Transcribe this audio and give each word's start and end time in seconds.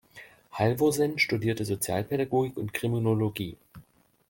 Halvorsen 0.53 1.19
studierte 1.19 1.63
Sozialpädagogik 1.63 2.57
und 2.57 2.73
Kriminologie. 2.73 3.55